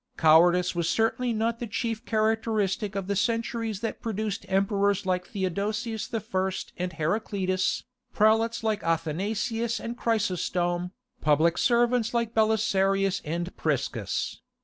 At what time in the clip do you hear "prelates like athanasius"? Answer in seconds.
8.11-9.79